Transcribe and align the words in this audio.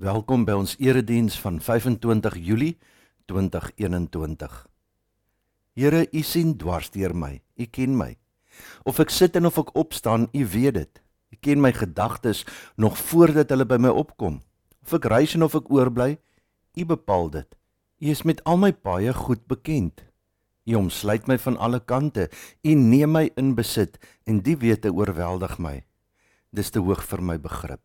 Welkom 0.00 0.46
by 0.48 0.54
ons 0.56 0.78
erediens 0.80 1.34
van 1.42 1.58
25 1.60 2.38
Julie 2.40 2.78
2021. 3.28 4.54
Here, 5.76 6.06
U 6.08 6.22
sien 6.24 6.54
dwars 6.56 6.88
deur 6.94 7.12
my. 7.12 7.34
U 7.60 7.66
ken 7.68 7.98
my. 7.98 8.14
Of 8.88 9.02
ek 9.04 9.12
sit 9.12 9.36
en 9.36 9.50
of 9.50 9.58
ek 9.60 9.74
opstaan, 9.76 10.24
U 10.32 10.46
weet 10.54 10.78
dit. 10.78 11.02
U 11.36 11.36
ken 11.44 11.60
my 11.60 11.74
gedagtes 11.76 12.46
nog 12.80 12.96
voordat 12.96 13.52
hulle 13.52 13.68
by 13.68 13.76
my 13.76 13.92
opkom. 13.92 14.40
Of 14.88 14.96
ek 15.02 15.10
reis 15.12 15.36
en 15.36 15.44
of 15.44 15.58
ek 15.60 15.68
oorbly, 15.68 16.16
U 16.80 16.88
bepaal 16.96 17.28
dit. 17.36 17.60
U 18.00 18.08
is 18.16 18.24
met 18.24 18.40
al 18.48 18.56
my 18.64 18.72
paaie 18.72 19.12
goed 19.12 19.44
bekend. 19.52 20.00
U 20.64 20.80
omsluit 20.80 21.28
my 21.28 21.36
van 21.44 21.60
alle 21.60 21.84
kante. 21.84 22.30
U 22.64 22.72
neem 22.72 23.18
my 23.20 23.26
in 23.36 23.52
besit 23.52 24.00
en 24.24 24.40
die 24.40 24.56
wete 24.56 24.96
oorweldig 24.96 25.60
my. 25.60 25.82
Dis 26.56 26.72
te 26.72 26.80
hoog 26.80 27.04
vir 27.04 27.20
my 27.20 27.36
begrip. 27.36 27.84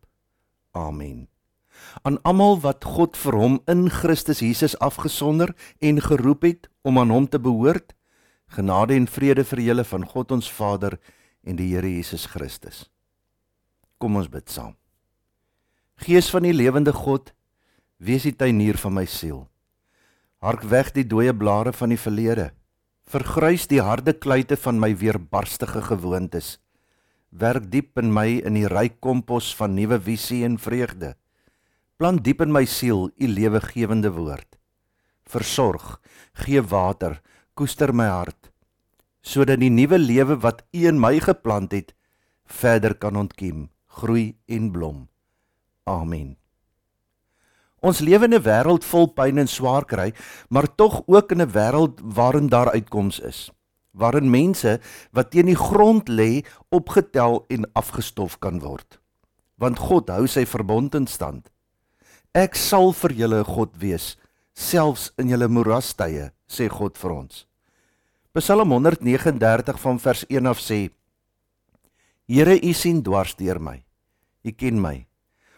Amen 0.72 1.26
aan 2.02 2.18
almal 2.22 2.60
wat 2.60 2.84
God 2.84 3.16
vir 3.16 3.36
hom 3.38 3.60
in 3.70 3.88
Christus 3.90 4.42
Jesus 4.44 4.76
afgesonder 4.78 5.54
en 5.80 6.00
geroep 6.00 6.42
het 6.46 6.68
om 6.82 6.98
aan 6.98 7.10
hom 7.10 7.28
te 7.28 7.38
behoort. 7.38 7.94
Genade 8.46 8.94
en 8.94 9.08
vrede 9.10 9.44
vir 9.44 9.60
julle 9.60 9.84
van 9.84 10.04
God 10.06 10.32
ons 10.32 10.50
Vader 10.52 10.98
en 11.46 11.56
die 11.58 11.72
Here 11.74 11.88
Jesus 11.88 12.26
Christus. 12.30 12.86
Kom 13.98 14.16
ons 14.16 14.28
bid 14.30 14.48
saam. 14.50 14.76
Gees 15.96 16.28
van 16.30 16.44
die 16.44 16.54
lewende 16.54 16.92
God, 16.92 17.32
wees 17.96 18.26
die 18.28 18.36
tuinier 18.36 18.76
van 18.76 18.94
my 18.98 19.06
siel. 19.08 19.46
Hark 20.44 20.66
weg 20.68 20.92
die 20.92 21.06
dooie 21.08 21.32
blare 21.32 21.72
van 21.72 21.94
die 21.94 22.00
verlede. 22.00 22.50
Vergrys 23.08 23.64
die 23.70 23.80
harde 23.80 24.12
kluite 24.12 24.58
van 24.60 24.80
my 24.82 24.92
weerbarstige 24.98 25.80
gewoontes. 25.88 26.56
Werk 27.30 27.70
diep 27.72 27.98
in 28.02 28.12
my 28.12 28.42
in 28.44 28.58
die 28.58 28.68
ryk 28.68 29.00
kompos 29.00 29.52
van 29.56 29.74
nuwe 29.74 29.98
visie 30.02 30.44
en 30.44 30.58
vreugde. 30.58 31.14
Plant 31.96 32.24
diep 32.24 32.40
in 32.40 32.52
my 32.52 32.64
siel 32.64 33.10
u 33.16 33.26
lewegewende 33.28 34.12
woord. 34.12 34.58
Versorg, 35.24 36.00
gee 36.32 36.60
water, 36.62 37.20
koester 37.54 37.94
my 37.94 38.06
hart 38.06 38.50
sodat 39.26 39.58
die 39.58 39.72
nuwe 39.72 39.98
lewe 39.98 40.38
wat 40.44 40.62
u 40.70 40.86
in 40.86 41.00
my 41.02 41.16
geplant 41.22 41.74
het 41.74 41.92
verder 42.46 42.94
kan 42.94 43.16
ontkiem, 43.18 43.66
groei 43.98 44.36
en 44.46 44.70
blom. 44.70 45.06
Amen. 45.90 46.36
Ons 47.82 48.00
lewe 48.00 48.24
in 48.24 48.34
'n 48.34 48.42
wêreld 48.42 48.84
vol 48.84 49.06
pyn 49.06 49.38
en 49.38 49.48
swaar 49.48 49.84
kry, 49.84 50.12
maar 50.48 50.74
tog 50.74 51.02
ook 51.06 51.32
in 51.32 51.42
'n 51.42 51.50
wêreld 51.50 52.00
waarin 52.02 52.48
daar 52.48 52.70
uitkoms 52.70 53.18
is, 53.20 53.50
waarin 53.92 54.30
mense 54.30 54.80
wat 55.12 55.30
teen 55.30 55.46
die 55.46 55.58
grond 55.58 56.08
lê 56.08 56.44
opgetel 56.70 57.44
en 57.48 57.72
afgestof 57.72 58.38
kan 58.38 58.60
word. 58.60 59.00
Want 59.58 59.78
God 59.78 60.08
hou 60.08 60.26
sy 60.26 60.46
verbond 60.46 60.94
in 60.94 61.06
stand. 61.06 61.50
Ek 62.36 62.52
sal 62.52 62.90
vir 62.92 63.14
julle 63.16 63.38
'n 63.40 63.48
God 63.48 63.70
wees, 63.80 64.06
selfs 64.52 65.10
in 65.16 65.30
julle 65.32 65.48
moerastye, 65.48 66.32
sê 66.46 66.68
God 66.68 66.98
vir 66.98 67.12
ons. 67.12 67.46
Psalm 68.34 68.72
139 68.76 69.78
van 69.80 69.98
vers 69.98 70.24
1 70.28 70.46
af 70.46 70.60
sê: 70.60 70.90
Here, 72.28 72.60
U 72.60 72.72
sien 72.74 73.00
dwars 73.00 73.34
deur 73.36 73.58
my. 73.58 73.82
U 74.44 74.52
ken 74.52 74.78
my. 74.78 75.06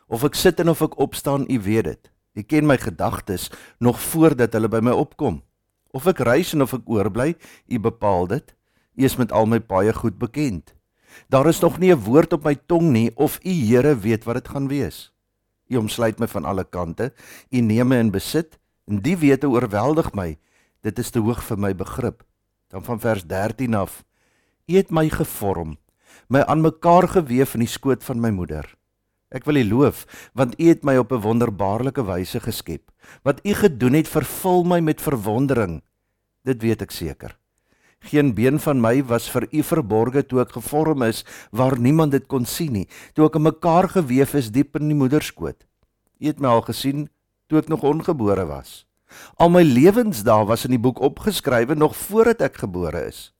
Of 0.09 0.23
ek 0.23 0.37
sit 0.37 0.61
en 0.61 0.69
of 0.69 0.81
ek 0.81 1.01
opstaan, 1.01 1.51
U 1.51 1.59
weet 1.59 1.85
dit. 1.85 2.11
U 2.37 2.43
ken 2.43 2.67
my 2.67 2.77
gedagtes 2.77 3.51
nog 3.81 3.99
voordat 3.99 4.53
hulle 4.53 4.69
by 4.69 4.79
my 4.79 4.93
opkom. 4.93 5.43
Of 5.91 6.07
ek 6.07 6.21
reis 6.21 6.55
en 6.55 6.63
of 6.63 6.75
ek 6.75 6.87
oorbly, 6.87 7.35
U 7.67 7.79
bepaal 7.79 8.29
dit. 8.29 8.55
U 8.95 9.05
is 9.05 9.19
met 9.19 9.33
al 9.33 9.47
my 9.47 9.59
paaie 9.59 9.93
goed 9.93 10.17
bekend. 10.19 10.75
Daar 11.29 11.49
is 11.49 11.61
nog 11.61 11.81
nie 11.81 11.91
'n 11.91 12.05
woord 12.05 12.33
op 12.33 12.45
my 12.45 12.55
tong 12.55 12.93
nie 12.93 13.11
of 13.17 13.41
U 13.43 13.51
Here 13.51 13.99
weet 13.99 14.25
wat 14.25 14.37
dit 14.37 14.49
gaan 14.49 14.69
wees. 14.69 15.11
U 15.69 15.77
omsluit 15.77 16.19
my 16.19 16.27
van 16.27 16.45
alle 16.45 16.65
kante. 16.65 17.13
U 17.51 17.61
neem 17.61 17.89
my 17.89 18.01
in 18.01 18.11
besit 18.11 18.59
en 18.89 19.03
die 19.05 19.17
wete 19.17 19.49
oorweldig 19.49 20.13
my. 20.17 20.39
Dit 20.83 20.99
is 20.99 21.11
te 21.11 21.21
hoog 21.21 21.43
vir 21.45 21.59
my 21.59 21.75
begrip. 21.77 22.25
Dan 22.69 22.85
van 22.85 23.01
vers 23.01 23.25
13 23.27 23.75
af. 23.75 24.05
U 24.69 24.77
het 24.77 24.91
my 24.91 25.09
gevorm, 25.09 25.79
my 26.29 26.43
aan 26.45 26.61
mekaar 26.61 27.09
gewewe 27.09 27.55
in 27.55 27.65
die 27.65 27.73
skoot 27.73 28.05
van 28.05 28.21
my 28.21 28.31
moeder. 28.31 28.67
Ek 29.33 29.45
wil 29.45 29.61
U 29.61 29.65
loof 29.65 30.05
want 30.37 30.57
U 30.61 30.69
het 30.69 30.85
my 30.85 30.97
op 30.97 31.13
'n 31.13 31.25
wonderbaarlike 31.25 32.05
wyse 32.05 32.41
geskep. 32.41 32.91
Wat 33.23 33.41
U 33.45 33.55
gedoen 33.55 33.93
het, 33.93 34.09
vervul 34.09 34.65
my 34.65 34.81
met 34.81 35.01
verwondering. 35.01 35.83
Dit 36.45 36.63
weet 36.63 36.83
ek 36.83 36.91
seker. 36.91 37.38
Geen 38.01 38.35
been 38.35 38.61
van 38.63 38.81
my 38.81 39.03
was 39.05 39.27
vir 39.31 39.49
u 39.51 39.63
verborge 39.63 40.23
toe 40.27 40.41
ek 40.45 40.55
gevorm 40.55 41.03
is 41.03 41.25
waar 41.51 41.79
niemand 41.79 42.15
dit 42.15 42.27
kon 42.31 42.47
sien 42.47 42.73
nie, 42.73 42.87
toe 43.15 43.27
ek 43.27 43.39
in 43.41 43.49
mekaar 43.49 43.89
gewewe 43.91 44.39
is 44.39 44.53
diep 44.55 44.79
in 44.79 44.93
die 44.93 44.99
moederskoot. 44.99 45.67
U 46.19 46.27
het 46.27 46.39
my 46.41 46.49
al 46.49 46.63
gesien 46.67 47.09
toe 47.49 47.59
ek 47.59 47.69
nog 47.69 47.83
ongebore 47.83 48.47
was. 48.47 48.85
Al 49.41 49.51
my 49.51 49.63
lewensdae 49.65 50.47
was 50.47 50.67
in 50.69 50.77
die 50.77 50.83
boek 50.83 51.01
opgeskrywe 51.01 51.75
nog 51.75 51.97
voordat 51.97 52.45
ek 52.49 52.63
gebore 52.65 53.07
is. 53.09 53.33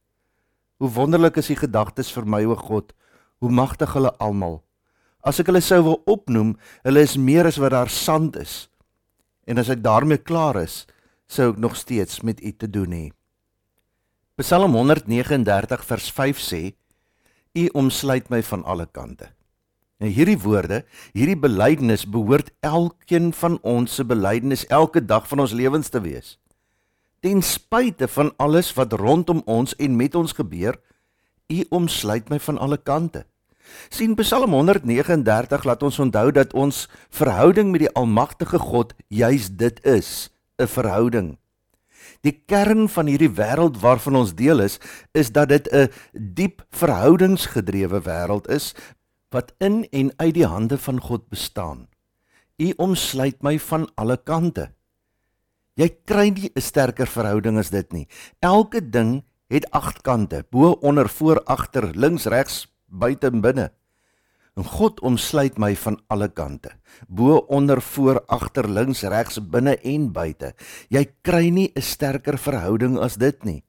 Hoe 0.79 0.91
wonderlik 0.91 1.37
is 1.37 1.51
u 1.51 1.57
gedagtes 1.59 2.11
vir 2.15 2.27
my 2.27 2.45
o 2.47 2.57
God, 2.57 2.95
hoe 3.43 3.51
magtig 3.51 3.93
hulle 3.95 4.15
almal. 4.23 4.63
As 5.23 5.41
ek 5.43 5.51
hulle 5.51 5.63
sou 5.63 5.81
wil 5.85 5.99
opnoem, 6.07 6.55
hulle 6.87 7.03
is 7.05 7.19
meer 7.19 7.49
as 7.51 7.59
wat 7.61 7.75
daar 7.75 7.91
sand 7.93 8.39
is. 8.39 8.69
En 9.47 9.59
as 9.59 9.71
ek 9.73 9.83
daarmee 9.85 10.23
klaar 10.23 10.61
is, 10.63 10.87
sou 11.29 11.51
ek 11.53 11.61
nog 11.61 11.77
steeds 11.77 12.23
met 12.23 12.41
u 12.41 12.53
te 12.55 12.71
doen 12.71 12.95
hê. 12.95 13.07
Psalm 14.39 14.71
139 14.71 15.83
vers 15.83 16.13
5 16.15 16.39
sê: 16.39 16.61
U 17.59 17.63
omsluit 17.75 18.29
my 18.31 18.39
van 18.47 18.61
alle 18.63 18.85
kante. 18.87 19.33
En 19.99 20.13
hierdie 20.15 20.39
woorde, 20.39 20.85
hierdie 21.11 21.35
belydenis 21.35 22.05
behoort 22.07 22.53
elkeen 22.63 23.33
van 23.35 23.57
ons 23.67 23.97
se 23.99 24.07
belydenis 24.07 24.63
elke 24.71 25.03
dag 25.03 25.27
van 25.27 25.43
ons 25.43 25.55
lewens 25.59 25.91
te 25.91 25.99
wees. 26.05 26.37
Ten 27.19 27.43
spyte 27.43 28.07
van 28.15 28.31
alles 28.39 28.71
wat 28.79 28.95
rondom 28.95 29.43
ons 29.43 29.75
en 29.75 29.99
met 29.99 30.15
ons 30.15 30.37
gebeur, 30.39 30.79
U 31.51 31.65
omsluit 31.75 32.31
my 32.31 32.39
van 32.39 32.63
alle 32.63 32.79
kante. 32.79 33.25
sien 33.91 34.15
Psalm 34.15 34.55
139 34.55 35.65
laat 35.65 35.83
ons 35.83 35.99
onthou 35.99 36.31
dat 36.31 36.55
ons 36.55 36.87
verhouding 37.11 37.73
met 37.75 37.89
die 37.89 37.95
almagtige 37.99 38.59
God 38.59 38.95
juis 39.09 39.51
dit 39.51 39.85
is, 39.85 40.31
'n 40.63 40.71
verhouding. 40.71 41.39
Die 42.21 42.43
kern 42.47 42.89
van 42.89 43.07
hierdie 43.07 43.31
wêreld 43.31 43.81
waarvan 43.81 44.17
ons 44.17 44.35
deel 44.35 44.61
is, 44.61 44.79
is 45.13 45.33
dat 45.33 45.49
dit 45.49 45.69
'n 45.73 45.89
diep 46.13 46.65
verhoudingsgedrewe 46.71 48.01
wêreld 48.03 48.49
is 48.49 48.75
wat 49.31 49.53
in 49.59 49.87
en 49.91 50.13
uit 50.17 50.35
die 50.35 50.47
hande 50.47 50.79
van 50.79 51.01
God 51.01 51.29
bestaan. 51.29 51.89
U 52.57 52.73
omsluit 52.77 53.43
my 53.43 53.59
van 53.59 53.89
alle 53.95 54.17
kante. 54.17 54.73
Jy 55.79 55.89
kry 56.05 56.29
nie 56.31 56.51
'n 56.55 56.61
sterker 56.61 57.07
verhouding 57.07 57.59
as 57.59 57.71
dit 57.71 57.93
nie. 57.93 58.09
Elke 58.41 58.81
ding 58.91 59.23
het 59.49 59.71
agt 59.71 60.03
kante: 60.03 60.45
bo, 60.51 60.73
onder, 60.83 61.09
voor, 61.09 61.43
agter, 61.45 61.91
links, 61.95 62.27
regs, 62.27 62.67
buite 62.87 63.27
en 63.27 63.41
binne. 63.41 63.71
En 64.59 64.67
God 64.67 64.99
omsluit 65.07 65.59
my 65.63 65.71
van 65.79 66.01
alle 66.11 66.27
kante. 66.35 66.73
Bo, 67.07 67.37
onder, 67.47 67.79
voor, 67.83 68.25
agter, 68.27 68.67
links, 68.67 69.05
regs, 69.07 69.39
binne 69.39 69.77
en 69.87 70.09
buite. 70.13 70.55
Jy 70.91 71.05
kry 71.23 71.49
nie 71.49 71.71
'n 71.75 71.83
sterker 71.83 72.39
verhouding 72.39 72.99
as 72.99 73.15
dit 73.17 73.45
nie. 73.45 73.63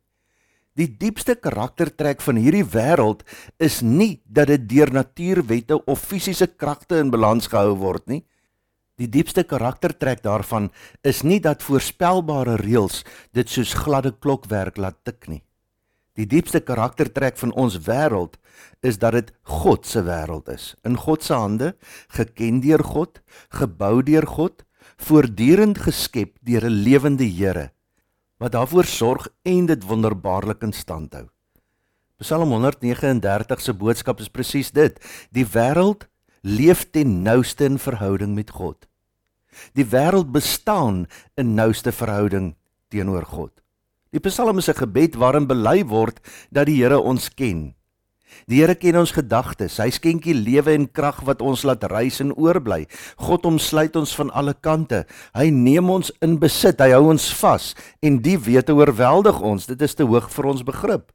Die 0.74 0.88
diepste 0.88 1.36
karaktertrek 1.36 2.22
van 2.22 2.36
hierdie 2.36 2.66
wêreld 2.66 3.22
is 3.60 3.82
nie 3.82 4.22
dat 4.26 4.48
dit 4.48 4.70
deur 4.70 4.92
natuurwette 4.92 5.86
of 5.86 6.00
fisiese 6.00 6.48
kragte 6.48 6.98
in 6.98 7.12
balans 7.12 7.48
gehou 7.48 7.76
word 7.76 8.08
nie. 8.08 8.26
Die 8.98 9.10
diepste 9.10 9.44
karaktertrek 9.44 10.24
daarvan 10.24 10.72
is 11.04 11.22
nie 11.22 11.40
dat 11.40 11.64
voorspelbare 11.64 12.56
reëls 12.56 13.04
dit 13.32 13.50
soos 13.50 13.74
gladde 13.74 14.12
klokwerk 14.20 14.78
laat 14.78 15.04
tik 15.04 15.28
nie. 15.28 15.44
Die 16.20 16.28
diepste 16.28 16.60
karaktertrek 16.60 17.38
van 17.40 17.54
ons 17.56 17.78
wêreld 17.88 18.36
is 18.84 19.00
dat 19.00 19.16
dit 19.16 19.32
God 19.48 19.88
se 19.88 20.04
wêreld 20.04 20.50
is. 20.52 20.74
In 20.84 20.98
God 21.00 21.24
se 21.24 21.34
hande, 21.34 21.74
geken 22.12 22.60
deur 22.60 22.84
God, 22.84 23.22
gebou 23.56 24.02
deur 24.04 24.28
God, 24.28 24.66
voortdurend 25.00 25.80
geskep 25.80 26.36
deur 26.44 26.68
'n 26.68 26.84
lewende 26.84 27.24
Here 27.24 27.72
wat 28.40 28.56
daarvoor 28.56 28.88
sorg 28.88 29.28
en 29.44 29.66
dit 29.68 29.84
wonderbaarlik 29.84 30.62
in 30.64 30.72
stand 30.72 31.14
hou. 31.14 31.26
Psalm 32.24 32.52
139 32.56 33.62
se 33.62 33.74
boodskap 33.74 34.20
is 34.20 34.32
presies 34.32 34.72
dit. 34.72 35.00
Die 35.32 35.46
wêreld 35.46 36.08
leef 36.42 36.86
ten 36.92 37.22
nouste 37.24 37.68
in 37.68 37.78
verhouding 37.80 38.36
met 38.36 38.50
God. 38.50 38.88
Die 39.76 39.86
wêreld 39.86 40.32
bestaan 40.32 41.06
in 41.36 41.56
nouste 41.56 41.92
verhouding 41.92 42.56
teenoor 42.88 43.26
God. 43.26 43.52
Die 44.10 44.20
Psalm 44.20 44.58
is 44.58 44.70
'n 44.70 44.74
gebed 44.74 45.16
waarin 45.22 45.46
bely 45.46 45.86
word 45.86 46.20
dat 46.52 46.66
die 46.66 46.82
Here 46.82 46.98
ons 47.00 47.30
ken. 47.30 47.76
Die 48.48 48.58
Here 48.62 48.76
ken 48.76 48.98
ons 48.98 49.12
gedagtes. 49.12 49.78
Hy 49.78 49.90
skenk 49.90 50.24
die 50.24 50.34
lewe 50.34 50.74
en 50.74 50.92
krag 50.92 51.22
wat 51.22 51.42
ons 51.42 51.62
laat 51.64 51.84
reis 51.84 52.20
en 52.20 52.34
oorbly. 52.34 52.88
God 53.18 53.46
omsluit 53.46 53.96
ons 53.96 54.16
van 54.16 54.32
alle 54.32 54.54
kante. 54.54 55.06
Hy 55.36 55.50
neem 55.50 55.90
ons 55.90 56.12
in 56.22 56.40
besit. 56.40 56.82
Hy 56.82 56.90
hou 56.90 57.10
ons 57.10 57.34
vas 57.42 57.76
en 58.02 58.18
die 58.18 58.38
wete 58.38 58.74
oorweldig 58.74 59.42
ons. 59.42 59.66
Dit 59.66 59.82
is 59.82 59.94
te 59.94 60.04
hoog 60.04 60.30
vir 60.30 60.46
ons 60.46 60.64
begrip. 60.64 61.12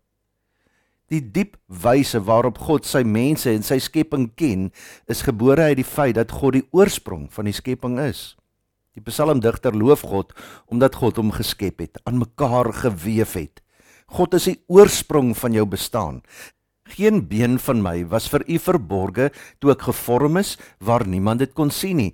Die 1.10 1.20
diep 1.20 1.56
wyse 1.66 2.20
waarop 2.20 2.58
God 2.58 2.86
sy 2.86 3.02
mense 3.02 3.50
en 3.50 3.62
sy 3.62 3.78
skepping 3.78 4.30
ken, 4.36 4.70
is 5.08 5.22
gebore 5.22 5.62
uit 5.62 5.76
die 5.76 5.84
feit 5.84 6.14
dat 6.14 6.30
God 6.30 6.52
die 6.52 6.68
oorsprong 6.70 7.26
van 7.30 7.44
die 7.44 7.52
skepping 7.52 7.98
is. 7.98 8.36
Die 8.94 9.02
psalmdigter 9.02 9.74
loof 9.74 10.04
God 10.06 10.30
omdat 10.70 10.94
God 11.00 11.18
hom 11.18 11.32
geskep 11.34 11.82
het, 11.82 11.98
aan 12.06 12.20
mekaar 12.22 12.70
gewewe 12.72 13.26
het. 13.26 13.62
God 14.06 14.36
is 14.38 14.46
die 14.46 14.60
oorsprong 14.70 15.32
van 15.34 15.56
jou 15.56 15.64
bestaan. 15.66 16.22
Geen 16.94 17.24
been 17.26 17.58
van 17.58 17.80
my 17.82 18.04
was 18.12 18.28
vir 18.30 18.44
u 18.46 18.58
verborge 18.60 19.30
toe 19.58 19.72
ek 19.72 19.88
gevorm 19.88 20.38
is 20.38 20.54
waar 20.78 21.06
niemand 21.08 21.42
dit 21.42 21.54
kon 21.56 21.72
sien 21.72 21.98
nie, 21.98 22.12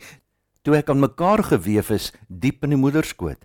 toe 0.64 0.78
ek 0.78 0.92
aan 0.92 1.02
mekaar 1.02 1.42
gewewe 1.50 1.98
is 1.98 2.12
diep 2.28 2.64
in 2.64 2.76
die 2.76 2.80
moederskoot. 2.80 3.44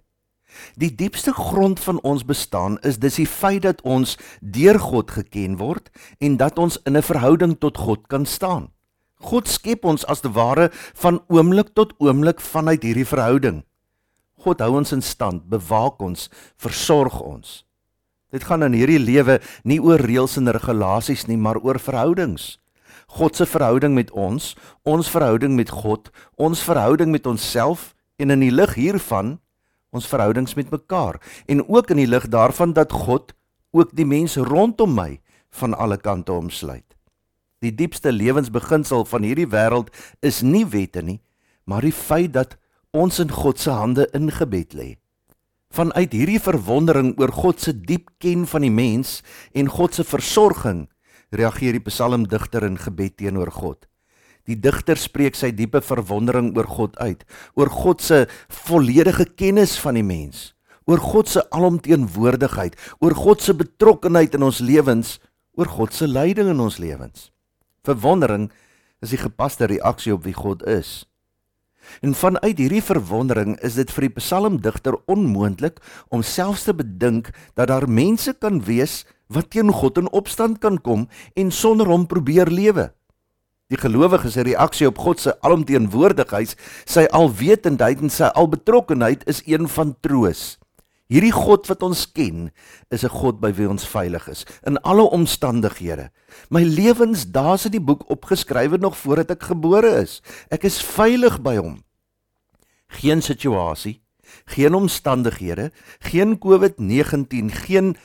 Die 0.80 0.94
diepste 0.96 1.34
grond 1.36 1.82
van 1.84 2.00
ons 2.08 2.24
bestaan 2.24 2.78
is 2.88 3.02
dis 3.04 3.18
die 3.20 3.28
feit 3.28 3.66
dat 3.66 3.82
ons 3.84 4.16
deur 4.40 4.80
God 4.80 5.12
geken 5.12 5.58
word 5.60 5.92
en 6.24 6.38
dat 6.40 6.62
ons 6.62 6.80
in 6.86 6.96
'n 6.96 7.04
verhouding 7.04 7.60
tot 7.60 7.78
God 7.78 8.08
kan 8.08 8.26
staan. 8.26 8.72
God 9.24 9.48
skep 9.48 9.86
ons 9.86 10.04
as 10.12 10.22
te 10.22 10.32
ware 10.32 10.70
van 11.02 11.22
oomblik 11.32 11.74
tot 11.74 11.94
oomblik 12.04 12.42
vanuit 12.42 12.84
hierdie 12.84 13.08
verhouding. 13.08 13.64
God 14.46 14.62
hou 14.62 14.76
ons 14.78 14.92
in 14.94 15.02
stand, 15.02 15.48
bewaak 15.50 16.02
ons, 16.04 16.30
versorg 16.62 17.22
ons. 17.22 17.64
Dit 18.36 18.44
gaan 18.44 18.66
in 18.68 18.76
hierdie 18.76 19.00
lewe 19.00 19.40
nie 19.64 19.80
oor 19.80 20.02
reëls 20.02 20.36
en 20.38 20.52
regulasies 20.52 21.26
nie, 21.30 21.38
maar 21.40 21.62
oor 21.64 21.80
verhoudings. 21.80 22.58
God 23.08 23.38
se 23.38 23.46
verhouding 23.46 23.96
met 23.96 24.12
ons, 24.12 24.56
ons 24.84 25.10
verhouding 25.10 25.56
met 25.56 25.72
God, 25.72 26.10
ons 26.36 26.62
verhouding 26.66 27.14
met 27.14 27.26
onsself 27.30 27.94
en 28.20 28.34
in 28.34 28.44
die 28.44 28.54
lig 28.54 28.76
hiervan 28.76 29.38
ons 29.96 30.08
verhoudings 30.12 30.58
met 30.60 30.72
mekaar 30.74 31.22
en 31.48 31.64
ook 31.64 31.94
in 31.94 32.02
die 32.04 32.10
lig 32.10 32.28
daarvan 32.28 32.74
dat 32.76 32.92
God 32.92 33.32
ook 33.76 33.94
die 33.96 34.08
mense 34.08 34.44
rondom 34.44 34.96
my 34.96 35.22
van 35.56 35.76
alle 35.78 35.98
kante 35.98 36.34
omsluit. 36.34 36.95
Die 37.66 37.74
diepste 37.74 38.12
lewensbeginsel 38.14 39.08
van 39.10 39.26
hierdie 39.26 39.48
wêreld 39.50 39.90
is 40.22 40.44
nie 40.46 40.68
wette 40.70 41.02
nie, 41.02 41.18
maar 41.66 41.82
die 41.82 41.96
feit 41.96 42.36
dat 42.36 42.60
ons 42.94 43.18
in 43.24 43.32
God 43.34 43.58
se 43.58 43.74
hande 43.74 44.06
ingebed 44.14 44.76
lê. 44.78 44.92
Vanuit 45.74 46.14
hierdie 46.14 46.40
verwondering 46.40 47.16
oor 47.18 47.34
God 47.34 47.64
se 47.64 47.74
diep 47.74 48.12
ken 48.22 48.46
van 48.48 48.68
die 48.68 48.72
mens 48.72 49.18
en 49.58 49.72
God 49.72 49.98
se 49.98 50.06
versorging, 50.06 50.86
reageer 51.34 51.74
die 51.80 51.84
psalmdigter 51.90 52.70
in 52.70 52.78
gebed 52.80 53.18
teenoor 53.18 53.50
God. 53.52 53.90
Die 54.46 54.60
digter 54.62 55.00
spreek 55.02 55.34
sy 55.34 55.50
diepe 55.50 55.82
verwondering 55.82 56.54
oor 56.54 56.70
God 56.70 57.00
uit, 57.02 57.26
oor 57.58 57.74
God 57.74 58.06
se 58.06 58.28
volledige 58.70 59.26
kennis 59.26 59.74
van 59.82 59.98
die 59.98 60.06
mens, 60.06 60.52
oor 60.86 61.02
God 61.02 61.34
se 61.34 61.42
alomteenwoordigheid, 61.50 62.78
oor 63.02 63.18
God 63.18 63.42
se 63.42 63.58
betrokkenheid 63.58 64.38
in 64.38 64.46
ons 64.46 64.62
lewens, 64.62 65.18
oor 65.58 65.72
God 65.80 65.98
se 65.98 66.06
leiding 66.06 66.54
in 66.54 66.62
ons 66.62 66.78
lewens. 66.78 67.32
Verwondering 67.86 68.50
is 69.06 69.12
die 69.14 69.22
gepaste 69.22 69.68
reaksie 69.70 70.14
op 70.16 70.24
wie 70.26 70.34
God 70.34 70.64
is. 70.66 71.04
En 72.02 72.16
vanuit 72.18 72.58
hierdie 72.58 72.82
verwondering 72.82 73.60
is 73.62 73.78
dit 73.78 73.92
vir 73.94 74.08
die 74.08 74.16
psalmdigter 74.18 74.98
onmoontlik 75.12 75.78
om 76.10 76.26
selfs 76.26 76.66
te 76.66 76.74
bedink 76.74 77.30
dat 77.54 77.70
daar 77.70 77.86
mense 77.86 78.34
kan 78.34 78.64
wees 78.66 79.04
wat 79.30 79.52
teen 79.54 79.70
God 79.70 80.02
in 80.02 80.10
opstand 80.10 80.60
kan 80.64 80.80
kom 80.82 81.06
en 81.38 81.54
sonder 81.54 81.90
hom 81.90 82.08
probeer 82.10 82.50
lewe. 82.50 82.90
Die 83.70 83.78
gelowige 83.82 84.30
se 84.30 84.44
reaksie 84.46 84.88
op 84.90 85.00
God 85.02 85.22
se 85.22 85.34
alomteenwoordigheid, 85.42 86.54
sy 86.86 87.08
alwetendheid 87.10 88.02
en 88.02 88.14
sy 88.14 88.30
albetrokkenheid 88.38 89.26
is 89.30 89.42
een 89.46 89.70
van 89.70 89.96
troos. 90.06 90.56
Hierdie 91.06 91.34
God 91.36 91.68
wat 91.70 91.84
ons 91.86 92.08
ken, 92.10 92.50
is 92.90 93.04
'n 93.06 93.14
God 93.14 93.40
by 93.40 93.52
wie 93.54 93.70
ons 93.70 93.86
veilig 93.86 94.28
is 94.28 94.46
in 94.66 94.78
alle 94.82 95.04
omstandighede. 95.04 96.10
My 96.50 96.64
lewensdae 96.64 97.54
is 97.54 97.66
in 97.66 97.72
die 97.72 97.80
boek 97.84 98.10
opgeskrywe 98.10 98.78
nog 98.78 98.98
voordat 98.98 99.32
ek 99.32 99.44
gebore 99.44 100.02
is. 100.02 100.22
Ek 100.50 100.64
is 100.64 100.82
veilig 100.82 101.42
by 101.42 101.58
hom. 101.58 101.84
Geen 102.88 103.22
situasie, 103.22 104.02
geen 104.46 104.74
omstandighede, 104.74 105.72
geen 106.00 106.40
COVID-19, 106.40 107.52
geen 107.52 107.96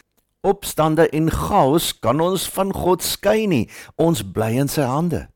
opstande 0.42 1.08
en 1.08 1.30
chaos 1.30 1.98
kan 1.98 2.20
ons 2.20 2.48
van 2.48 2.72
God 2.72 3.02
skei 3.02 3.46
nie. 3.46 3.68
Ons 3.96 4.22
bly 4.22 4.58
in 4.60 4.68
sy 4.68 4.82
hande. 4.82 5.28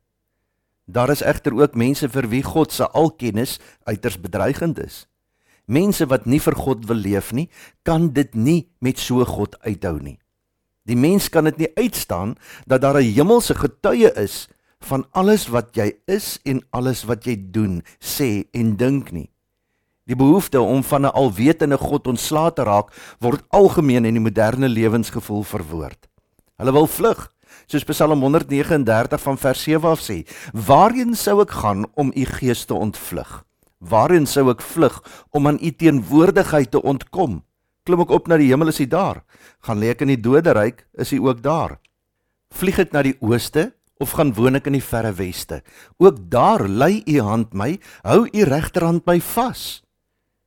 Daar 0.85 1.11
is 1.11 1.23
egter 1.23 1.55
ook 1.57 1.75
mense 1.75 2.09
vir 2.09 2.29
wie 2.29 2.43
God 2.43 2.73
se 2.73 2.85
alkennis 2.89 3.59
uiters 3.85 4.21
bedreigend 4.21 4.79
is. 4.79 5.07
Mense 5.67 6.07
wat 6.07 6.27
nie 6.27 6.41
vir 6.41 6.55
God 6.55 6.85
wil 6.89 7.01
leef 7.01 7.33
nie, 7.33 7.49
kan 7.83 8.11
dit 8.13 8.35
nie 8.35 8.67
met 8.81 8.99
so 8.99 9.25
God 9.25 9.57
uithou 9.65 9.99
nie. 10.01 10.19
Die 10.85 10.97
mens 10.97 11.31
kan 11.33 11.49
dit 11.49 11.59
nie 11.59 11.71
uitstaan 11.77 12.37
dat 12.67 12.83
daar 12.83 13.01
'n 13.01 13.15
hemelse 13.15 13.55
getuie 13.55 14.13
is 14.17 14.49
van 14.81 15.07
alles 15.13 15.49
wat 15.49 15.77
jy 15.77 15.93
is 16.07 16.39
en 16.45 16.61
alles 16.71 17.05
wat 17.05 17.25
jy 17.25 17.37
doen, 17.51 17.83
sê 18.01 18.45
en 18.53 18.77
dink 18.77 19.13
nie. 19.13 19.31
Die 20.05 20.17
behoefte 20.17 20.61
om 20.61 20.83
van 20.83 21.07
'n 21.07 21.15
alwetende 21.17 21.79
God 21.79 22.07
ontslae 22.07 22.53
te 22.53 22.63
raak, 22.63 22.93
word 23.21 23.45
algemeen 23.49 24.05
in 24.05 24.15
die 24.15 24.21
moderne 24.21 24.69
lewensgevoel 24.69 25.43
verwoord. 25.43 26.09
Hulle 26.57 26.73
wil 26.73 26.87
vlug, 26.87 27.33
soos 27.67 27.85
Psalm 27.85 28.21
139 28.21 29.21
van 29.21 29.39
vers 29.39 29.63
7 29.63 29.89
af 29.89 30.01
sê: 30.01 30.27
"Waarheen 30.53 31.15
sou 31.15 31.41
ek 31.41 31.51
gaan 31.51 31.87
om 31.95 32.13
u 32.15 32.25
gees 32.25 32.65
te 32.65 32.75
ontvlug?" 32.75 33.45
Waarheen 33.85 34.27
sou 34.27 34.49
ek 34.53 34.63
vlug 34.65 35.01
om 35.37 35.49
aan 35.51 35.59
u 35.61 35.71
teenwoordigheid 35.71 36.71
te 36.73 36.81
ontkom? 36.81 37.43
Klim 37.85 38.01
ek 38.01 38.15
op 38.17 38.29
na 38.29 38.39
die 38.41 38.49
hemel 38.49 38.73
is 38.73 38.81
hy 38.81 38.87
daar? 38.89 39.21
Gaan 39.67 39.81
lê 39.83 39.93
ek 39.93 40.05
in 40.07 40.15
die 40.15 40.21
doderyk 40.25 40.87
is 40.97 41.13
hy 41.13 41.21
ook 41.21 41.43
daar? 41.45 41.77
Vlieg 42.55 42.81
ek 42.81 42.95
na 42.97 43.03
die 43.05 43.17
ooste 43.21 43.73
of 44.01 44.17
gaan 44.17 44.33
woon 44.37 44.57
ek 44.57 44.71
in 44.71 44.79
die 44.79 44.85
verre 44.85 45.13
weste? 45.19 45.61
Ook 46.01 46.23
daar 46.33 46.65
lê 46.65 47.03
u 47.05 47.21
hand 47.21 47.53
my, 47.53 47.77
hou 48.09 48.25
u 48.25 48.45
regterhand 48.49 49.05
my 49.07 49.19
vas. 49.21 49.85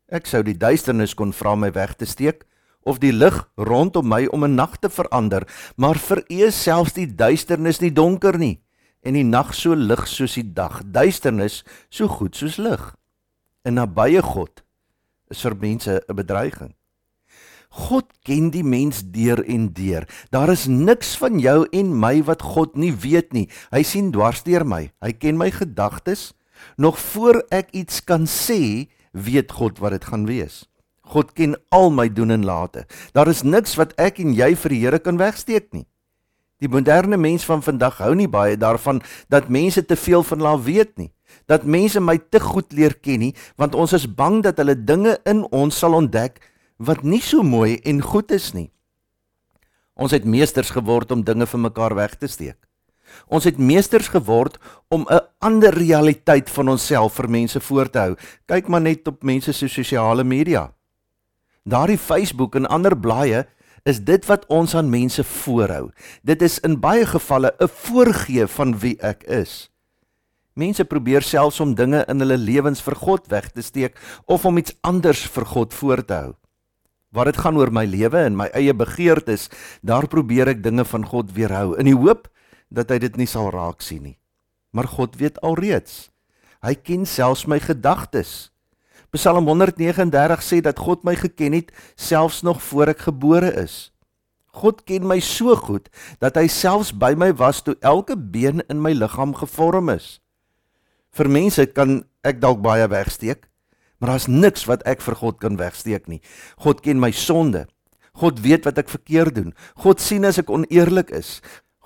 Ek 0.09 0.25
sou 0.25 0.41
die 0.41 0.57
duisternis 0.57 1.13
kon 1.13 1.35
vra 1.35 1.53
my 1.55 1.69
weg 1.75 1.97
te 1.99 2.09
steek 2.09 2.47
of 2.87 3.01
die 3.03 3.11
lig 3.11 3.35
rondom 3.59 4.07
my 4.07 4.25
om 4.31 4.45
'n 4.47 4.55
nag 4.55 4.79
te 4.79 4.89
verander, 4.89 5.43
maar 5.75 5.99
vir 5.99 6.23
u 6.29 6.51
selfs 6.51 6.93
die 6.93 7.07
duisternis 7.07 7.81
nie 7.81 7.91
donker 7.91 8.37
nie 8.39 8.61
en 9.03 9.13
die 9.13 9.23
nag 9.23 9.53
so 9.53 9.75
lig 9.75 10.07
soos 10.07 10.35
die 10.35 10.53
dag, 10.53 10.81
duisternis 10.83 11.63
so 11.89 12.07
goed 12.07 12.35
soos 12.35 12.57
lig. 12.57 12.95
'n 13.67 13.75
nabye 13.75 14.21
God 14.23 14.63
is 15.29 15.43
vir 15.43 15.55
mense 15.59 16.01
'n 16.07 16.15
bedreiging. 16.15 16.73
God 17.69 18.05
ken 18.23 18.49
die 18.49 18.63
mens 18.63 19.03
deur 19.03 19.43
en 19.43 19.73
deur. 19.73 20.07
Daar 20.31 20.49
is 20.49 20.65
niks 20.67 21.17
van 21.19 21.39
jou 21.39 21.67
en 21.71 21.99
my 21.99 22.23
wat 22.23 22.41
God 22.41 22.75
nie 22.75 22.93
weet 22.95 23.33
nie. 23.33 23.49
Hy 23.71 23.83
sien 23.83 24.11
dwars 24.11 24.43
deur 24.43 24.65
my. 24.65 24.91
Hy 25.03 25.11
ken 25.11 25.37
my 25.37 25.51
gedagtes. 25.51 26.33
Nog 26.77 26.97
voor 26.99 27.43
ek 27.51 27.69
iets 27.71 28.01
kan 28.03 28.25
sê, 28.25 28.87
weet 29.11 29.51
God 29.51 29.79
wat 29.79 29.91
dit 29.91 30.05
gaan 30.05 30.25
wees. 30.25 30.65
God 31.01 31.33
ken 31.33 31.55
al 31.69 31.91
my 31.91 32.07
doen 32.09 32.31
en 32.31 32.45
late. 32.45 32.87
Daar 33.13 33.27
is 33.27 33.43
niks 33.43 33.75
wat 33.75 33.93
ek 33.99 34.19
en 34.19 34.33
jy 34.33 34.55
vir 34.55 34.69
die 34.69 34.79
Here 34.79 34.99
kan 34.99 35.17
wegsteek 35.17 35.73
nie. 35.73 35.85
Die 36.59 36.71
moderne 36.71 37.17
mens 37.17 37.45
van 37.45 37.61
vandag 37.61 37.99
hou 38.01 38.15
nie 38.15 38.27
baie 38.27 38.57
daarvan 38.57 39.03
dat 39.29 39.49
mense 39.49 39.85
te 39.85 39.95
veel 39.95 40.23
van 40.23 40.39
hulle 40.39 40.63
weet 40.63 40.97
nie 40.97 41.11
dat 41.45 41.63
mense 41.63 41.99
my 41.99 42.17
te 42.17 42.39
goed 42.39 42.73
leer 42.73 42.93
ken 42.93 43.19
nie, 43.19 43.33
want 43.55 43.75
ons 43.75 43.93
is 43.93 44.07
bang 44.07 44.43
dat 44.43 44.57
hulle 44.57 44.75
dinge 44.75 45.17
in 45.25 45.43
ons 45.51 45.77
sal 45.77 45.93
ontdek 45.93 46.41
wat 46.77 47.03
nie 47.03 47.21
so 47.21 47.43
mooi 47.43 47.79
en 47.83 48.01
goed 48.01 48.31
is 48.31 48.53
nie. 48.53 48.69
Ons 49.97 50.13
het 50.13 50.25
meesters 50.25 50.69
geword 50.69 51.11
om 51.11 51.23
dinge 51.25 51.47
vir 51.49 51.59
mekaar 51.59 51.95
weg 51.97 52.15
te 52.21 52.27
steek. 52.29 52.57
Ons 53.31 53.47
het 53.47 53.57
meesters 53.57 54.09
geword 54.13 54.57
om 54.89 55.07
'n 55.09 55.19
ander 55.39 55.73
realiteit 55.73 56.49
van 56.49 56.69
onsself 56.69 57.13
vir 57.13 57.29
mense 57.29 57.59
voor 57.59 57.89
te 57.89 57.99
hou. 57.99 58.15
Kyk 58.45 58.67
maar 58.67 58.81
net 58.81 59.07
op 59.07 59.23
mense 59.23 59.53
se 59.53 59.67
sosiale 59.67 60.23
media. 60.23 60.73
Daardie 61.63 61.97
Facebook 61.97 62.55
en 62.55 62.65
ander 62.65 62.97
blaaie 62.97 63.47
is 63.83 63.99
dit 63.99 64.25
wat 64.25 64.45
ons 64.47 64.75
aan 64.75 64.89
mense 64.89 65.23
voorhou. 65.23 65.89
Dit 66.23 66.41
is 66.41 66.59
in 66.59 66.79
baie 66.79 67.05
gevalle 67.05 67.53
'n 67.59 67.67
voorgee 67.67 68.47
van 68.47 68.79
wie 68.79 68.97
ek 69.01 69.23
is. 69.23 69.69
Mense 70.57 70.87
probeer 70.89 71.21
selfs 71.21 71.59
om 71.61 71.75
dinge 71.77 71.99
in 72.09 72.23
hulle 72.23 72.37
lewens 72.41 72.81
vir 72.81 72.95
God 72.97 73.27
weg 73.29 73.51
te 73.53 73.61
steek 73.61 73.99
of 74.25 74.45
om 74.49 74.57
iets 74.57 74.73
anders 74.81 75.21
vir 75.29 75.45
God 75.45 75.75
voor 75.77 76.01
te 76.01 76.17
hou. 76.17 76.31
Waar 77.13 77.29
dit 77.29 77.37
gaan 77.37 77.59
oor 77.61 77.69
my 77.71 77.85
lewe 77.85 78.23
en 78.25 78.35
my 78.35 78.47
eie 78.57 78.73
begeertes, 78.73 79.47
daar 79.85 80.09
probeer 80.09 80.49
ek 80.55 80.63
dinge 80.65 80.85
van 80.89 81.05
God 81.05 81.29
weerhou 81.37 81.77
in 81.77 81.85
die 81.91 81.95
hoop 81.95 82.25
dat 82.73 82.89
hy 82.89 82.97
dit 83.05 83.21
nie 83.21 83.29
sal 83.29 83.51
raak 83.53 83.85
sien 83.85 84.01
nie. 84.09 84.17
Maar 84.73 84.89
God 84.97 85.15
weet 85.21 85.37
alreeds. 85.45 86.09
Hy 86.65 86.73
ken 86.73 87.05
selfs 87.05 87.45
my 87.45 87.61
gedagtes. 87.61 88.49
Psalm 89.13 89.45
139 89.45 90.41
sê 90.43 90.59
dat 90.65 90.81
God 90.81 91.05
my 91.07 91.13
geken 91.15 91.53
het 91.53 91.69
selfs 91.95 92.41
nog 92.41 92.59
voor 92.65 92.91
ek 92.97 93.07
gebore 93.07 93.53
is. 93.61 93.91
God 94.57 94.81
ken 94.89 95.05
my 95.05 95.21
so 95.21 95.53
goed 95.55 95.87
dat 96.19 96.35
hy 96.35 96.49
selfs 96.49 96.89
by 96.91 97.13
my 97.13 97.29
was 97.37 97.61
toe 97.61 97.77
elke 97.85 98.17
been 98.17 98.65
in 98.67 98.81
my 98.81 98.97
liggaam 98.97 99.37
gevorm 99.37 99.93
is. 99.93 100.17
Vir 101.17 101.29
mense 101.33 101.65
kan 101.73 102.03
ek 102.27 102.41
dalk 102.43 102.61
baie 102.61 102.85
wegsteek, 102.91 103.47
maar 103.97 104.13
daar's 104.13 104.27
niks 104.29 104.67
wat 104.69 104.83
ek 104.85 105.01
vir 105.01 105.17
God 105.17 105.39
kan 105.41 105.57
wegsteek 105.57 106.05
nie. 106.11 106.21
God 106.61 106.83
ken 106.85 107.01
my 107.01 107.09
sonde. 107.09 107.65
God 108.17 108.41
weet 108.45 108.65
wat 108.69 108.77
ek 108.81 108.91
verkeerd 108.91 109.37
doen. 109.37 109.55
God 109.81 110.01
sien 110.01 110.25
as 110.25 110.37
ek 110.41 110.51
oneerlik 110.53 111.09
is. 111.13 111.39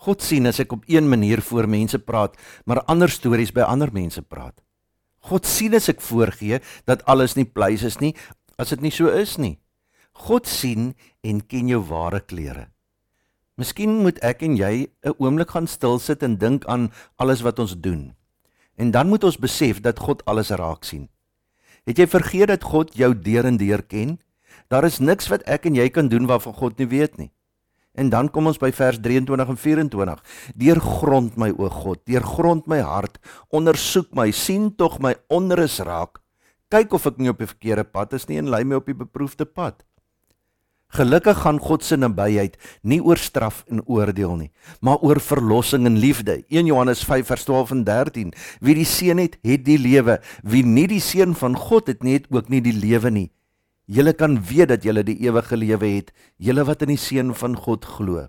God 0.03 0.23
sien 0.25 0.49
as 0.49 0.59
ek 0.59 0.73
op 0.75 0.83
een 0.89 1.07
manier 1.07 1.43
voor 1.45 1.69
mense 1.69 1.99
praat, 1.99 2.35
maar 2.65 2.83
ander 2.91 3.11
stories 3.11 3.53
by 3.55 3.63
ander 3.67 3.91
mense 3.93 4.21
praat. 4.21 4.57
God 5.29 5.45
sien 5.45 5.75
as 5.77 5.87
ek 5.91 6.01
voorgee 6.01 6.59
dat 6.89 7.03
alles 7.05 7.37
nie 7.37 7.45
pleis 7.45 7.85
is 7.87 7.99
nie, 8.01 8.15
as 8.57 8.73
dit 8.73 8.81
nie 8.81 8.91
so 8.91 9.11
is 9.13 9.37
nie. 9.37 9.59
God 10.27 10.49
sien 10.49 10.91
en 11.23 11.43
ken 11.45 11.69
jou 11.69 11.79
ware 11.87 12.19
klere. 12.19 12.71
Miskien 13.61 14.01
moet 14.01 14.17
ek 14.25 14.41
en 14.43 14.57
jy 14.57 14.89
'n 15.05 15.15
oomblik 15.19 15.53
gaan 15.53 15.67
stil 15.67 15.99
sit 15.99 16.23
en 16.23 16.37
dink 16.37 16.65
aan 16.65 16.91
alles 17.17 17.41
wat 17.45 17.59
ons 17.59 17.77
doen. 17.77 18.15
En 18.81 18.89
dan 18.91 19.07
moet 19.07 19.23
ons 19.23 19.37
besef 19.37 19.83
dat 19.85 19.99
God 20.01 20.23
alles 20.25 20.49
raak 20.57 20.87
sien. 20.87 21.05
Het 21.85 22.01
jy 22.01 22.07
vergeet 22.09 22.49
dat 22.49 22.65
God 22.65 22.95
jou 22.97 23.11
deur 23.13 23.45
en 23.45 23.59
deur 23.61 23.83
ken? 23.85 24.15
Daar 24.73 24.87
is 24.87 24.97
niks 24.97 25.29
wat 25.29 25.45
ek 25.45 25.67
en 25.69 25.77
jy 25.77 25.85
kan 25.93 26.09
doen 26.09 26.25
waarvan 26.25 26.57
God 26.57 26.81
nie 26.81 26.89
weet 26.89 27.19
nie. 27.21 27.29
En 27.93 28.09
dan 28.09 28.29
kom 28.33 28.47
ons 28.49 28.57
by 28.57 28.71
vers 28.73 28.97
23 29.03 29.51
en 29.53 29.59
24. 29.59 30.23
Deurgrond 30.55 31.37
my 31.37 31.51
o 31.59 31.69
God, 31.69 32.01
deurgrond 32.09 32.69
my 32.71 32.79
hart, 32.81 33.19
ondersoek 33.53 34.15
my, 34.17 34.29
sien 34.31 34.71
tog 34.79 34.97
my 35.03 35.13
onrus 35.29 35.77
raak. 35.85 36.21
Kyk 36.71 36.95
of 36.95 37.05
ek 37.11 37.19
nie 37.19 37.29
op 37.29 37.41
die 37.43 37.49
verkeerde 37.51 37.83
pad 37.83 38.15
is 38.17 38.29
nie 38.31 38.39
en 38.39 38.49
lei 38.49 38.63
my 38.63 38.79
op 38.79 38.87
die 38.87 38.97
beproefde 38.97 39.45
pad. 39.45 39.83
Gelukkig 40.91 41.37
gaan 41.45 41.59
God 41.63 41.85
se 41.87 41.95
nabyheid 41.95 42.57
nie 42.83 42.99
oor 42.99 43.19
straf 43.19 43.61
en 43.71 43.79
oordeel 43.87 44.33
nie, 44.35 44.49
maar 44.83 44.99
oor 44.99 45.21
verlossing 45.23 45.85
en 45.87 45.95
liefde. 45.95 46.41
1 46.51 46.67
Johannes 46.67 47.03
5:12 47.07 47.71
en 47.71 47.83
13. 47.87 48.33
Wie 48.59 48.75
die 48.75 48.85
seun 48.85 49.17
het, 49.17 49.37
het 49.41 49.63
die 49.65 49.79
lewe. 49.79 50.19
Wie 50.43 50.65
nie 50.65 50.87
die 50.87 50.99
seun 50.99 51.35
van 51.35 51.55
God 51.55 51.87
het 51.87 52.03
nie, 52.03 52.13
het 52.19 52.27
ook 52.29 52.49
nie 52.49 52.61
die 52.61 52.75
lewe 52.75 53.09
nie. 53.09 53.31
Julle 53.85 54.13
kan 54.13 54.35
weet 54.43 54.67
dat 54.67 54.83
julle 54.83 55.03
die 55.03 55.17
ewige 55.23 55.57
lewe 55.57 55.87
het, 55.87 56.11
julle 56.37 56.63
wat 56.67 56.81
in 56.81 56.91
die 56.93 56.99
seun 56.99 57.33
van 57.35 57.55
God 57.55 57.85
glo. 57.85 58.27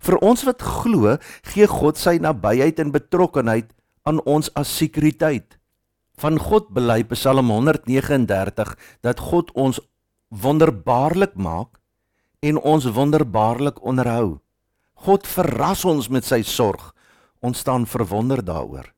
Vir 0.00 0.18
ons 0.22 0.44
wat 0.46 0.62
glo, 0.62 1.16
gee 1.42 1.66
God 1.66 1.98
sy 1.98 2.18
nabyheid 2.22 2.78
en 2.78 2.94
betrokkenheid 2.94 3.74
aan 4.06 4.22
ons 4.24 4.50
as 4.54 4.70
sekuriteit. 4.70 5.58
Van 6.18 6.38
God 6.38 6.70
bely 6.74 7.02
Psalm 7.10 7.50
139 7.50 8.74
dat 9.02 9.18
God 9.18 9.50
ons 9.54 9.80
wonderbaarlik 10.30 11.34
maak 11.34 11.78
en 12.40 12.60
ons 12.60 12.84
wonderbaarlik 12.84 13.82
onderhou. 13.82 14.38
God 14.94 15.26
verras 15.26 15.84
ons 15.84 16.08
met 16.08 16.26
sy 16.26 16.42
sorg. 16.42 16.92
Ons 17.38 17.62
staan 17.62 17.86
verwonder 17.86 18.42
daaroor. 18.44 18.92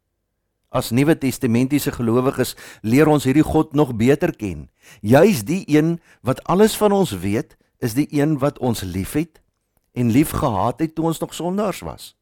As 0.70 0.92
Nuwe 0.94 1.16
Testamentiese 1.18 1.92
gelowiges 1.92 2.54
leer 2.87 3.11
ons 3.11 3.26
hierdie 3.26 3.44
God 3.44 3.75
nog 3.75 3.97
beter 3.99 4.32
ken. 4.37 4.68
Juis 5.02 5.42
die 5.44 5.64
een 5.68 5.99
wat 6.23 6.42
alles 6.44 6.76
van 6.78 6.94
ons 6.94 7.16
weet, 7.25 7.56
is 7.82 7.97
die 7.99 8.06
een 8.14 8.38
wat 8.38 8.59
ons 8.59 8.85
liefhet 8.87 9.40
en 9.92 10.12
liefgehad 10.14 10.80
het 10.80 10.94
toe 10.94 11.11
ons 11.11 11.18
nog 11.18 11.35
sondaars 11.35 11.82
was. 11.82 12.14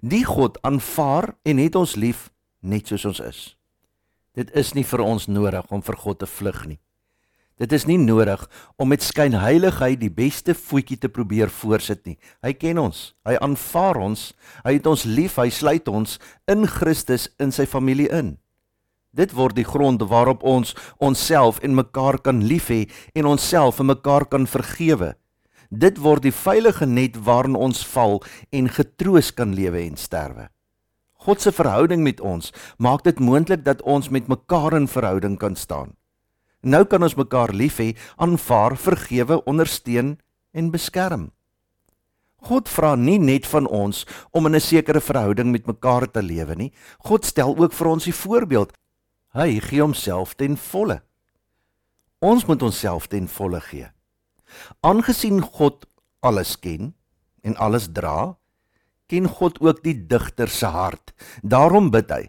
Die 0.00 0.24
God 0.24 0.56
aanvaar 0.62 1.34
en 1.42 1.60
het 1.60 1.76
ons 1.76 1.96
lief 1.96 2.30
net 2.60 2.88
soos 2.88 3.04
ons 3.04 3.20
is. 3.20 3.40
Dit 4.38 4.50
is 4.56 4.72
nie 4.72 4.86
vir 4.86 5.02
ons 5.04 5.26
nodig 5.26 5.66
om 5.74 5.82
vir 5.82 5.96
God 5.98 6.22
te 6.22 6.28
vlug 6.30 6.64
nie. 6.66 6.80
Dit 7.58 7.72
is 7.74 7.88
nie 7.90 7.98
nodig 7.98 8.44
om 8.78 8.92
met 8.92 9.02
skynheiligheid 9.02 9.98
die 9.98 10.12
beste 10.14 10.54
voetjie 10.54 10.98
te 11.02 11.10
probeer 11.10 11.50
voorsit 11.50 12.04
nie. 12.06 12.14
Hy 12.42 12.52
ken 12.54 12.78
ons. 12.78 13.12
Hy 13.26 13.34
aanvaar 13.42 13.98
ons. 13.98 14.28
Hy 14.62 14.76
het 14.78 14.86
ons 14.86 15.02
lief. 15.08 15.40
Hy 15.42 15.50
sluit 15.50 15.90
ons 15.90 16.18
in 16.46 16.68
Christus 16.70 17.26
in 17.42 17.50
sy 17.54 17.66
familie 17.66 18.06
in. 18.14 18.36
Dit 19.10 19.34
word 19.34 19.56
die 19.58 19.66
grond 19.66 20.04
waarop 20.06 20.44
ons 20.46 20.76
onsself 21.02 21.58
en 21.66 21.74
mekaar 21.74 22.20
kan 22.22 22.44
lief 22.46 22.68
hê 22.70 22.84
en 23.18 23.26
onsself 23.26 23.80
en 23.82 23.90
mekaar 23.90 24.28
kan 24.30 24.46
vergewe. 24.46 25.16
Dit 25.68 25.98
word 25.98 26.22
die 26.22 26.32
veilige 26.32 26.86
net 26.86 27.18
waarin 27.26 27.58
ons 27.58 27.82
val 27.90 28.20
en 28.54 28.70
getroos 28.70 29.32
kan 29.34 29.56
lewe 29.56 29.82
en 29.82 29.98
sterwe. 29.98 30.46
God 31.26 31.42
se 31.42 31.50
verhouding 31.50 32.04
met 32.06 32.22
ons 32.22 32.52
maak 32.78 33.02
dit 33.02 33.18
moontlik 33.18 33.66
dat 33.66 33.82
ons 33.82 34.08
met 34.14 34.30
mekaar 34.30 34.78
in 34.78 34.86
verhouding 34.86 35.34
kan 35.40 35.58
staan. 35.58 35.97
Nou 36.62 36.84
kan 36.84 37.02
ons 37.02 37.14
mekaar 37.14 37.52
lief 37.54 37.78
hê, 37.78 37.94
aanvaar, 38.16 38.76
vergewe, 38.76 39.42
ondersteun 39.46 40.16
en 40.52 40.70
beskerm. 40.70 41.30
God 42.46 42.68
vra 42.70 42.94
nie 42.94 43.18
net 43.18 43.46
van 43.50 43.66
ons 43.66 44.04
om 44.30 44.46
in 44.46 44.54
'n 44.54 44.60
sekere 44.60 45.00
verhouding 45.00 45.50
met 45.50 45.66
mekaar 45.66 46.10
te 46.10 46.22
lewe 46.22 46.54
nie. 46.54 46.72
God 46.98 47.24
stel 47.24 47.56
ook 47.56 47.72
vir 47.72 47.86
ons 47.86 48.04
die 48.04 48.14
voorbeeld. 48.14 48.72
Hy 49.34 49.60
gee 49.60 49.80
homself 49.80 50.34
ten 50.34 50.56
volle. 50.56 51.02
Ons 52.20 52.46
moet 52.46 52.62
onsself 52.62 53.06
ten 53.06 53.28
volle 53.28 53.60
gee. 53.60 53.86
Aangesien 54.82 55.42
God 55.42 55.86
alles 56.20 56.56
ken 56.56 56.94
en 57.42 57.56
alles 57.56 57.88
dra, 57.92 58.36
ken 59.06 59.28
God 59.28 59.60
ook 59.60 59.82
die 59.82 60.06
digter 60.06 60.48
se 60.48 60.66
hart. 60.66 61.12
Daarom 61.42 61.90
bid 61.90 62.10
hy: 62.10 62.28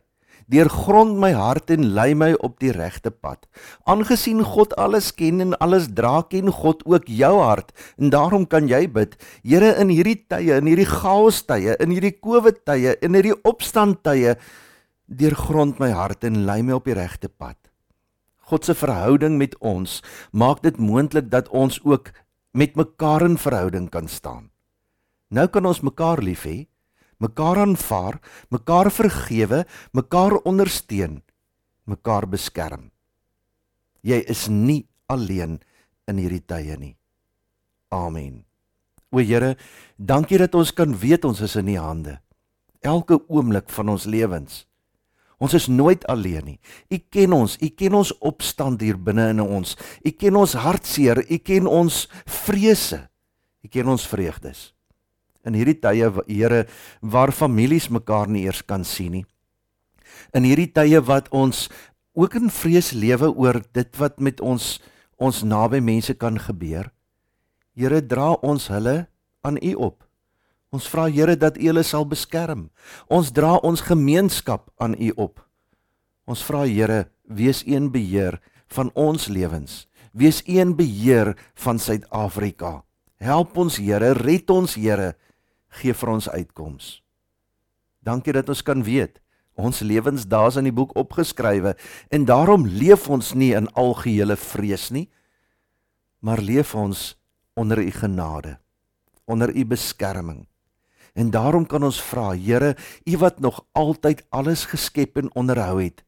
Deurgrond 0.50 1.20
my 1.22 1.30
hart 1.38 1.70
en 1.70 1.92
lei 1.94 2.16
my 2.18 2.32
op 2.42 2.58
die 2.62 2.72
regte 2.74 3.12
pad. 3.14 3.46
Aangesien 3.86 4.42
God 4.42 4.74
alles 4.82 5.12
ken 5.14 5.44
en 5.44 5.54
alles 5.62 5.92
dra, 5.94 6.24
ken 6.26 6.50
God 6.50 6.82
ook 6.90 7.06
jou 7.06 7.36
hart. 7.38 7.70
En 8.02 8.10
daarom 8.10 8.48
kan 8.50 8.68
jy 8.70 8.88
bid, 8.90 9.14
Here, 9.44 9.76
in 9.78 9.94
hierdie 9.94 10.18
tye, 10.28 10.58
in 10.58 10.66
hierdie 10.66 10.90
chaos 10.90 11.44
tye, 11.46 11.78
in 11.78 11.94
hierdie 11.94 12.16
COVID 12.18 12.64
tye, 12.66 12.96
in 13.06 13.14
hierdie 13.14 13.38
opstand 13.46 14.02
tye, 14.04 14.36
deurgrond 15.06 15.80
my 15.82 15.92
hart 15.94 16.26
en 16.26 16.46
lei 16.46 16.62
my 16.66 16.78
op 16.78 16.90
die 16.90 16.98
regte 16.98 17.30
pad. 17.30 17.58
God 18.50 18.66
se 18.66 18.74
verhouding 18.74 19.38
met 19.38 19.54
ons 19.62 20.00
maak 20.34 20.64
dit 20.66 20.78
moontlik 20.82 21.30
dat 21.30 21.50
ons 21.54 21.78
ook 21.86 22.10
met 22.58 22.74
mekaar 22.76 23.22
in 23.22 23.38
verhouding 23.38 23.90
kan 23.94 24.08
staan. 24.10 24.50
Nou 25.30 25.46
kan 25.48 25.66
ons 25.70 25.84
mekaar 25.86 26.22
lief 26.26 26.48
hê 26.50 26.66
mekaar 27.20 27.60
aanvaar, 27.66 28.20
mekaar 28.50 28.90
vergewe, 28.92 29.66
mekaar 29.92 30.40
ondersteun, 30.48 31.20
mekaar 31.84 32.28
beskerm. 32.30 32.90
Jy 34.02 34.22
is 34.32 34.48
nie 34.48 34.86
alleen 35.12 35.60
in 36.08 36.22
hierdie 36.22 36.44
tye 36.48 36.78
nie. 36.80 36.96
Amen. 37.92 38.46
O 39.12 39.20
Here, 39.20 39.56
dankie 39.98 40.40
dat 40.40 40.56
ons 40.56 40.72
kan 40.72 40.94
weet 40.96 41.26
ons 41.26 41.42
is 41.42 41.58
in 41.60 41.72
U 41.74 41.78
hande. 41.82 42.20
Elke 42.86 43.20
oomblik 43.28 43.70
van 43.74 43.90
ons 43.96 44.06
lewens. 44.08 44.64
Ons 45.40 45.56
is 45.56 45.68
nooit 45.72 46.04
alleen 46.12 46.46
nie. 46.54 46.60
U 46.92 47.00
ken 47.12 47.34
ons, 47.34 47.58
U 47.60 47.70
ken 47.76 47.96
ons 48.00 48.12
opstand 48.24 48.82
hier 48.84 49.00
binne 49.00 49.30
in 49.34 49.44
ons. 49.44 49.76
U 50.04 50.12
ken 50.12 50.40
ons 50.40 50.56
hartseer, 50.60 51.24
U 51.26 51.38
ken 51.44 51.68
ons 51.68 52.04
vrese. 52.46 53.08
U 53.64 53.72
ken 53.72 53.90
ons 53.92 54.08
vreugdes 54.08 54.70
in 55.46 55.56
hierdie 55.56 55.80
tye 55.80 56.10
Here 56.28 56.66
waar 57.02 57.32
families 57.32 57.90
mekaar 57.90 58.28
nie 58.28 58.46
eers 58.48 58.62
kan 58.62 58.84
sien 58.84 59.20
nie. 59.20 59.26
In 60.36 60.44
hierdie 60.44 60.72
tye 60.72 61.00
wat 61.02 61.30
ons 61.32 61.68
ook 62.14 62.36
in 62.36 62.50
vrees 62.52 62.92
lewe 62.94 63.32
oor 63.32 63.62
dit 63.74 63.90
wat 64.00 64.20
met 64.20 64.42
ons 64.42 64.80
ons 65.20 65.44
naby 65.44 65.82
mense 65.84 66.14
kan 66.16 66.40
gebeur. 66.40 66.90
Here 67.76 68.02
dra 68.02 68.34
ons 68.44 68.70
hulle 68.72 69.08
aan 69.44 69.60
U 69.60 69.74
op. 69.76 70.04
Ons 70.72 70.88
vra 70.88 71.08
Here 71.10 71.36
dat 71.36 71.58
U 71.58 71.66
hulle 71.68 71.84
sal 71.84 72.06
beskerm. 72.06 72.70
Ons 73.10 73.32
dra 73.36 73.58
ons 73.64 73.84
gemeenskap 73.84 74.70
aan 74.80 74.96
U 74.96 75.12
op. 75.18 75.40
Ons 76.30 76.44
vra 76.46 76.66
Here, 76.68 77.08
wees 77.26 77.64
een 77.66 77.90
beheer 77.92 78.40
van 78.70 78.92
ons 78.94 79.28
lewens. 79.28 79.88
Wees 80.14 80.44
een 80.46 80.76
beheer 80.78 81.36
van 81.56 81.80
Suid-Afrika. 81.80 82.84
Help 83.20 83.58
ons 83.58 83.80
Here, 83.82 84.14
red 84.14 84.50
ons 84.54 84.76
Here 84.78 85.16
gee 85.70 85.94
vir 85.94 86.10
ons 86.10 86.30
uitkoms. 86.30 87.02
Dankie 88.00 88.34
dat 88.34 88.50
ons 88.50 88.64
kan 88.64 88.84
weet 88.84 89.20
ons 89.60 89.82
lewens 89.84 90.24
daar's 90.24 90.56
in 90.56 90.70
die 90.70 90.76
boek 90.76 90.94
opgeskrywe 90.96 91.74
en 92.16 92.26
daarom 92.26 92.64
leef 92.64 93.10
ons 93.12 93.34
nie 93.36 93.52
in 93.58 93.68
algehele 93.76 94.38
vrees 94.40 94.88
nie 94.96 95.10
maar 96.24 96.40
leef 96.40 96.72
ons 96.76 97.20
onder 97.60 97.84
u 97.84 97.92
genade 97.92 98.56
onder 99.30 99.56
u 99.56 99.66
beskerming. 99.66 100.48
En 101.14 101.30
daarom 101.30 101.66
kan 101.66 101.84
ons 101.84 102.02
vra 102.02 102.34
Here 102.34 102.76
u 103.06 103.18
wat 103.18 103.40
nog 103.40 103.66
altyd 103.72 104.26
alles 104.30 104.66
geskep 104.66 105.18
en 105.18 105.36
onderhou 105.36 105.84
het 105.84 106.04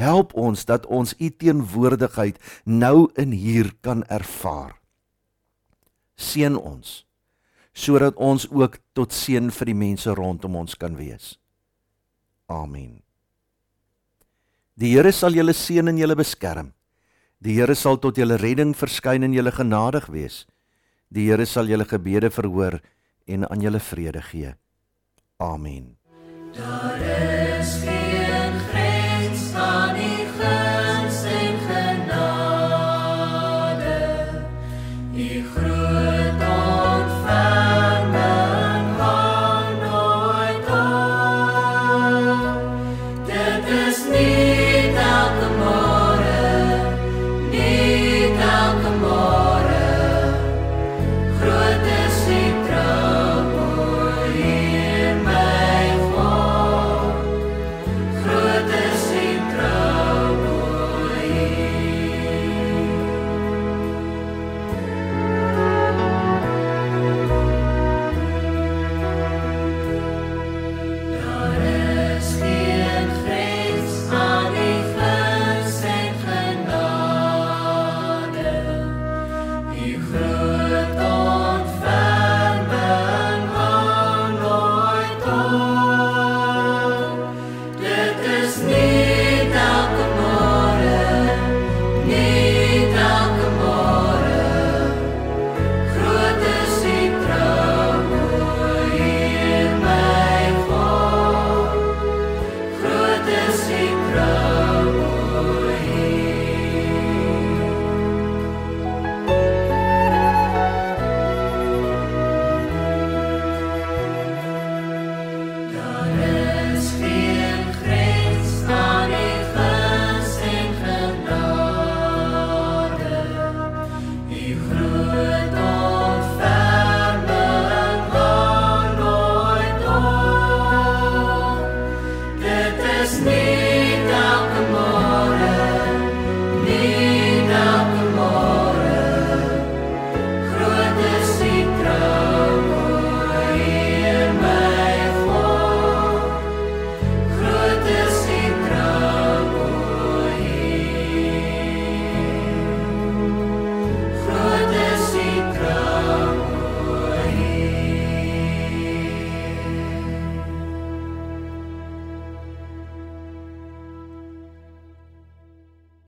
help 0.00 0.32
ons 0.34 0.64
dat 0.64 0.86
ons 0.86 1.14
u 1.18 1.28
teenwoordigheid 1.36 2.38
nou 2.64 3.10
in 3.20 3.30
hier 3.36 3.72
kan 3.80 4.04
ervaar. 4.08 4.78
Seën 6.14 6.56
ons 6.56 7.04
sodat 7.80 8.18
ons 8.20 8.46
ook 8.50 8.78
tot 8.92 9.14
seën 9.16 9.48
vir 9.54 9.70
die 9.72 9.78
mense 9.78 10.12
rondom 10.16 10.58
ons 10.60 10.76
kan 10.76 10.98
wees. 10.98 11.38
Amen. 12.50 13.00
Die 14.80 14.92
Here 14.94 15.12
sal 15.12 15.36
julle 15.36 15.54
seën 15.56 15.88
en 15.88 15.98
julle 16.00 16.16
beskerm. 16.18 16.72
Die 17.40 17.56
Here 17.56 17.76
sal 17.76 18.00
tot 18.00 18.20
julle 18.20 18.36
redding 18.40 18.74
verskyn 18.76 19.24
en 19.24 19.36
julle 19.36 19.52
genadig 19.54 20.08
wees. 20.12 20.44
Die 21.08 21.28
Here 21.30 21.46
sal 21.48 21.70
julle 21.70 21.88
gebede 21.88 22.30
verhoor 22.32 22.80
en 23.26 23.48
aan 23.48 23.64
julle 23.64 23.80
vrede 23.80 24.22
gee. 24.30 24.54
Amen. 25.40 25.96
Daar 26.56 27.00
is 27.60 27.76
geen 27.84 28.19